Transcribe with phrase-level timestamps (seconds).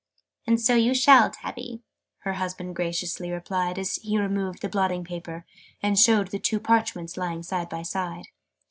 [0.47, 1.83] "And so you shall, Tabby!"
[2.21, 5.45] her husband graciously replied, as he removed the blotting paper,
[5.79, 8.29] and showed the two parchments lying side by side.